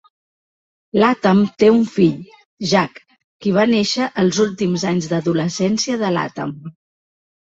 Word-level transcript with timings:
Latham 1.01 1.41
té 1.63 1.67
un 1.73 1.83
fill, 1.97 2.15
Jack, 2.71 3.01
qui 3.45 3.53
va 3.57 3.65
néixer 3.73 4.07
els 4.23 4.39
últims 4.47 4.87
anys 4.93 5.11
d'adolescència 5.13 5.99
de 6.05 6.11
Latham. 6.17 6.55